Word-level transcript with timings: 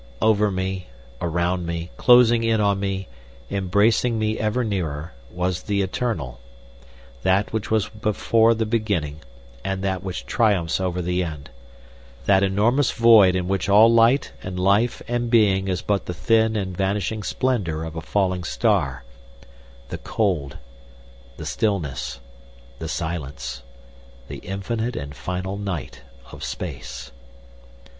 Over 0.19 0.49
me, 0.49 0.87
around 1.21 1.67
me, 1.67 1.91
closing 1.95 2.43
in 2.43 2.59
on 2.59 2.79
me, 2.79 3.07
embracing 3.51 4.17
me 4.17 4.39
ever 4.39 4.63
nearer, 4.63 5.13
was 5.29 5.61
the 5.61 5.83
Eternal; 5.83 6.39
that 7.21 7.53
which 7.53 7.69
was 7.69 7.87
before 7.89 8.55
the 8.55 8.65
beginning, 8.65 9.19
and 9.63 9.83
that 9.83 10.01
which 10.01 10.25
triumphs 10.25 10.79
over 10.81 11.03
the 11.03 11.23
end; 11.23 11.51
that 12.25 12.41
enormous 12.41 12.89
void 12.89 13.35
in 13.35 13.47
which 13.47 13.69
all 13.69 13.93
light 13.93 14.31
and 14.41 14.59
life 14.59 15.03
and 15.07 15.29
being 15.29 15.67
is 15.67 15.83
but 15.83 16.07
the 16.07 16.15
thin 16.15 16.55
and 16.55 16.75
vanishing 16.75 17.21
splendour 17.21 17.83
of 17.83 17.95
a 17.95 18.01
falling 18.01 18.43
star, 18.43 19.03
the 19.89 19.99
cold, 19.99 20.57
the 21.37 21.45
stillness, 21.45 22.19
the 22.79 22.89
silence—the 22.89 24.37
infinite 24.39 24.95
and 24.95 25.13
final 25.15 25.57
Night 25.57 26.01
of 26.31 26.43
space. 26.43 27.11